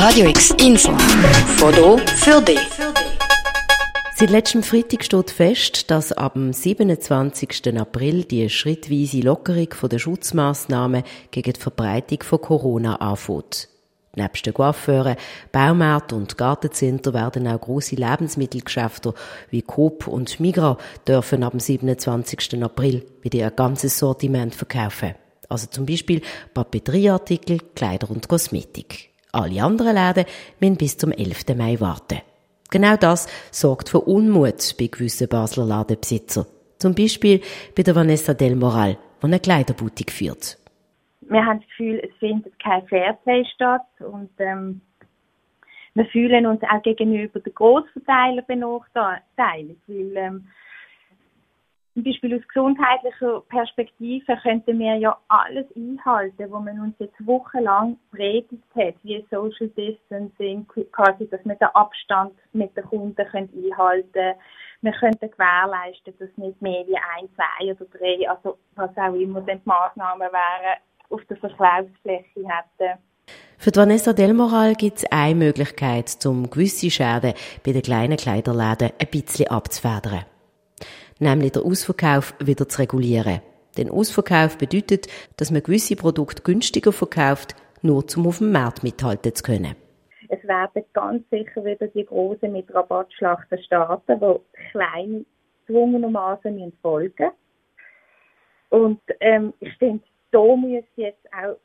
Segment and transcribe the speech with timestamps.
[0.00, 0.92] Radio X Info.
[1.56, 2.60] Foto für dich.
[4.14, 7.76] Seit letztem Freitag steht fest, dass ab dem 27.
[7.76, 13.70] April die schrittweise Lockerung der Schutzmaßnahmen gegen die Verbreitung von Corona anfängt.
[14.14, 15.16] Nebst den Coiffeuren,
[15.50, 19.14] Baumärkten und Gartencenter werden auch grosse Lebensmittelgeschäfte
[19.50, 20.78] wie Coop und Migra
[21.08, 22.62] dürfen ab dem 27.
[22.62, 25.16] April wieder ihr ganzes Sortiment verkaufen.
[25.48, 26.22] Also zum Beispiel
[26.54, 29.08] Papeterieartikel, Kleider und Kosmetik.
[29.38, 30.24] Alle anderen Läden
[30.58, 31.56] müssen bis zum 11.
[31.56, 32.22] Mai warten.
[32.70, 36.44] Genau das sorgt für Unmut bei gewissen Basler Ladenbesitzer.
[36.78, 37.40] Zum Beispiel
[37.76, 40.58] bei der Vanessa Del Moral, die eine Kleiderboutique führt.
[41.20, 44.80] Wir haben das Gefühl, es findet kein Fairplay statt und ähm,
[45.94, 50.48] wir fühlen uns auch gegenüber den Grossverteilern benachteiligt, weil ähm,
[51.98, 57.96] zum Beispiel aus gesundheitlicher Perspektive könnten wir ja alles einhalten, wo man uns jetzt wochenlang
[58.12, 64.12] predigt hat, wie Social Distancing, quasi, dass wir den Abstand mit den Kunden können einhalten
[64.12, 64.34] können.
[64.80, 69.40] Wir könnten gewährleisten, dass nicht mehr wie ein, zwei oder drei, also was auch immer
[69.40, 70.78] die Massnahmen wären,
[71.10, 73.00] auf der Verkaufsfläche hätten.
[73.58, 77.34] Für Vanessa Delmoral gibt es eine Möglichkeit, um gewisse Schäden
[77.66, 80.24] bei den kleinen Kleiderläden ein bisschen abzufedern
[81.18, 83.40] nämlich der Ausverkauf wieder zu regulieren.
[83.76, 89.34] Denn Ausverkauf bedeutet, dass man gewisse Produkte günstiger verkauft, nur um auf dem Markt mithalten
[89.34, 89.76] zu können.
[90.28, 95.24] Es werden ganz sicher wieder die Großen mit Rabattschlachten starten, wo kleine
[95.68, 97.30] gezwungenermaßen folgen
[98.70, 101.56] Und ähm, ich finde, da muss jetzt auch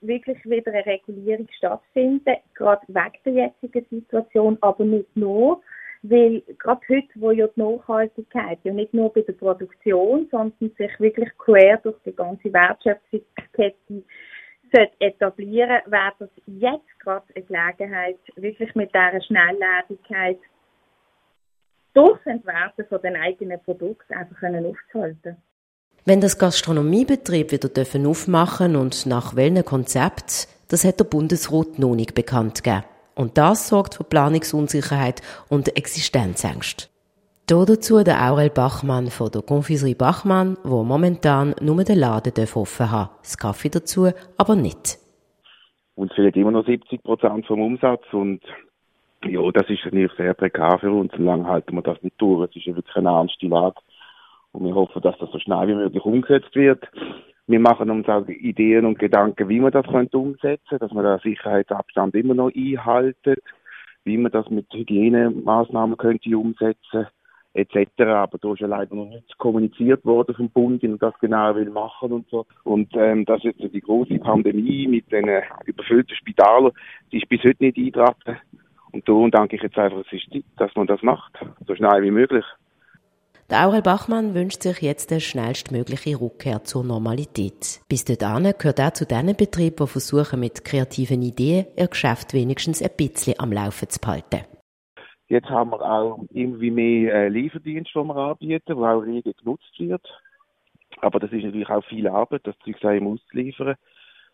[0.00, 5.60] wirklich wieder eine Regulierung stattfinden, gerade wegen der jetzigen Situation, aber nicht nur.
[6.02, 10.98] Weil gerade heute, wo ja die Nachhaltigkeit ja nicht nur bei der Produktion, sondern sich
[10.98, 14.02] wirklich quer durch die ganze Wertschöpfungskette
[14.72, 20.38] sollte etablieren, wäre das jetzt gerade eine Gelegenheit, wirklich mit dieser Schnelllebigkeit
[21.94, 25.36] durchs Entwerfen von den eigenen Produkten einfach aufzuhalten.
[26.04, 31.94] Wenn das Gastronomiebetrieb wieder dürfen aufmachen und nach welchem Konzept, das hat der Bundesrat noch
[31.94, 32.84] nicht bekannt gegeben.
[33.14, 36.86] Und das sorgt für Planungsunsicherheit und Existenzängste.
[37.48, 42.90] Hier dazu der Aurel Bachmann von der Confiserie Bachmann, wo momentan nur den Laden offen
[42.90, 44.08] haben Das Kaffee dazu
[44.38, 44.98] aber nicht.
[45.94, 48.40] Uns fehlen immer noch 70 Prozent vom Umsatz und
[49.24, 51.12] ja, das ist natürlich sehr prekar für uns.
[51.16, 52.48] Lange halten wir das nicht durch.
[52.48, 53.76] Es ist wirklich eine ernste Lage.
[54.52, 56.82] Und wir hoffen, dass das so schnell wie möglich umgesetzt wird.
[57.46, 61.18] Wir machen uns auch Ideen und Gedanken, wie man das könnte umsetzen dass man den
[61.18, 63.34] Sicherheitsabstand immer noch einhalten,
[64.04, 67.06] wie man das mit Hygienemaßnahmen könnte umsetzen
[67.54, 67.88] etc.
[68.00, 71.54] Aber da ist ja leider noch nichts kommuniziert worden vom Bund, wie man das genau
[71.54, 72.46] will machen und so.
[72.64, 76.72] Und ähm, das ist jetzt die große Pandemie mit den äh, überfüllten Spitalen,
[77.10, 78.38] die ist bis heute nicht eingetreten.
[78.92, 81.32] Und darum denke ich jetzt einfach, es ist Zeit, dass man das macht,
[81.66, 82.44] so schnell wie möglich.
[83.52, 87.82] Der Aurel Bachmann wünscht sich jetzt eine schnellstmögliche Rückkehr zur Normalität.
[87.86, 92.80] Bis dahin gehört er zu den Betrieben, die versuchen, mit kreativen Ideen ihr Geschäft wenigstens
[92.80, 94.46] ein bisschen am Laufen zu behalten.
[95.28, 99.78] Jetzt haben wir auch irgendwie mehr äh, Lieferdienste, die wir anbieten, wo auch rege genutzt
[99.78, 100.02] wird.
[101.02, 103.74] Aber das ist natürlich auch viel Arbeit, das Zeug sei auszuliefern.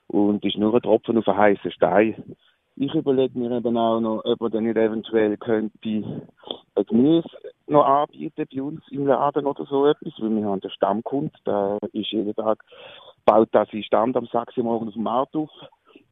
[0.06, 2.36] Und ist nur ein Tropfen auf einen heißen Stein.
[2.76, 7.28] Ich überlege mir eben auch noch, ob man dann nicht eventuell könnte ein Gemüse
[7.68, 11.78] noch anbieten bei uns im Laden oder so etwas, weil wir haben den Stammkund, der
[11.92, 12.64] ist jeden Tag,
[13.24, 15.50] baut da seinen Stand am 6 Uhr morgens auf dem Markt auf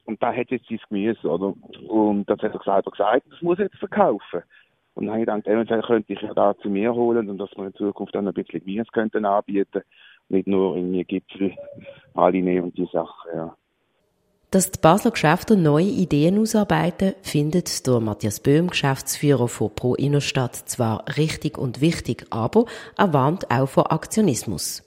[0.04, 1.54] und da hat jetzt sein Gemüse, oder?
[1.88, 4.42] Und das hat er selber gesagt, das muss er jetzt verkaufen.
[4.94, 7.50] Und dann habe ich gedacht, eventuell könnte ich ja da zu mir holen und dass
[7.56, 9.82] wir in Zukunft dann ein bisschen Gemüse könnten anbieten,
[10.28, 11.54] nicht nur irgendwie Gipfel,
[12.14, 13.56] alle nehmen und die Sachen, ja.
[14.52, 20.54] Dass die Basler Geschäfte neue Ideen ausarbeiten, findet der Matthias Böhm, Geschäftsführer von Pro Innerstadt,
[20.54, 24.82] zwar richtig und wichtig, aber er warnt auch vor Aktionismus.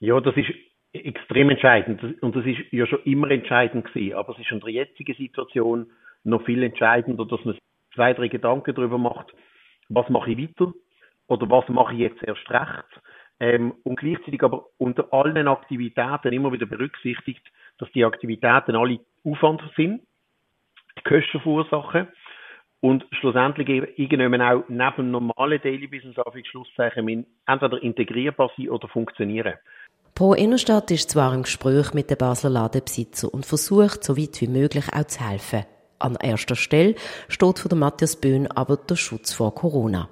[0.00, 0.48] Ja, das ist
[0.92, 2.02] extrem entscheidend.
[2.22, 5.90] Und das ist ja schon immer entscheidend gewesen, aber es ist in der jetzigen Situation
[6.24, 7.58] noch viel entscheidender, dass man
[7.94, 9.32] zwei, drei Gedanken darüber macht,
[9.88, 10.72] was mache ich weiter?
[11.26, 13.02] Oder was mache ich jetzt erst recht?
[13.40, 17.46] Ähm, und gleichzeitig aber unter allen Aktivitäten immer wieder berücksichtigt,
[17.78, 20.02] dass die Aktivitäten alle Aufwand sind,
[21.04, 22.08] Kosten verursachen
[22.80, 29.54] und schlussendlich irgendwann auch neben normalen Daily Business auf Schlusszeichen entweder integrierbar sein oder funktionieren.
[30.14, 34.48] Pro Innenstadt ist zwar im Gespräch mit den Basler Ladenbesitzer und versucht, so weit wie
[34.48, 35.64] möglich auch zu helfen.
[36.00, 36.94] An erster Stelle
[37.28, 40.08] steht für den Matthias Böhn aber der Schutz vor Corona.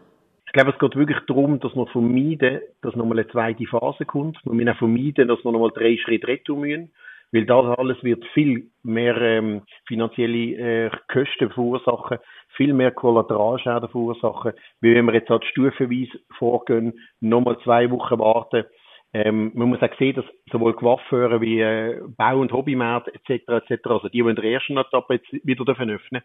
[0.46, 4.38] Ich glaube, es geht wirklich darum, dass wir vermeiden, dass nochmal eine zweite Phase kommt.
[4.44, 6.92] Wir müssen auch vermeiden, dass wir nochmal drei Schritte retour müssen.
[7.32, 12.18] Weil das alles wird viel mehr ähm, finanzielle äh, Kosten verursachen,
[12.56, 18.64] viel mehr Kollateralschäden verursachen, wie wenn wir jetzt halt stufenweise vorgehen, nochmal zwei Wochen warten.
[19.12, 23.70] Ähm, man muss auch sehen, dass sowohl Coiffeure wie äh, Bau- und Hobbymärkte etc.
[23.70, 26.22] etc., also die, die in der ersten Etappe jetzt wieder dürfen öffnen,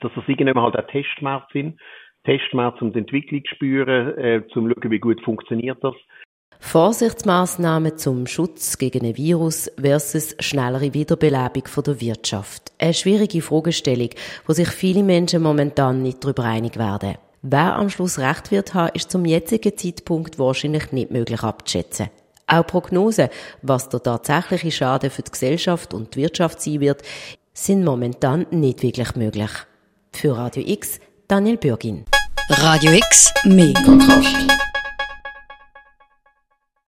[0.00, 1.80] dass das irgendwann halt auch Testmärkte sind.
[2.24, 5.94] Testmärkte, um die Entwicklung zu spüren, äh, zum schauen, wie gut funktioniert das.
[6.60, 12.72] Vorsichtsmaßnahmen zum Schutz gegen ein Virus versus schnellere Wiederbelebung der Wirtschaft.
[12.78, 14.10] Eine schwierige Fragestellung,
[14.46, 17.16] wo sich viele Menschen momentan nicht darüber einig werden.
[17.42, 22.08] Wer am Schluss recht wird haben, ist zum jetzigen Zeitpunkt wahrscheinlich nicht möglich abzuschätzen.
[22.46, 23.28] Auch Prognosen,
[23.62, 27.02] was der tatsächliche Schaden für die Gesellschaft und die Wirtschaft sein wird,
[27.52, 29.50] sind momentan nicht wirklich möglich.
[30.12, 30.98] Für Radio X,
[31.28, 32.04] Daniel Bürgin.
[32.48, 34.36] Radio X, mehr Kontrast.